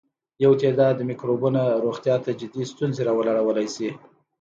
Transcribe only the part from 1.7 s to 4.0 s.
روغتیا ته جدي ستونزې راولاړولای شي.